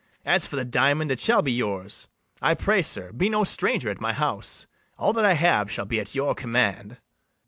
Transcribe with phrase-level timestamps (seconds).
[0.25, 2.07] As for the diamond, it shall be yours:
[2.41, 4.65] I pray, sir, be no stranger at my house;
[4.97, 6.97] All that I have shall be at your command.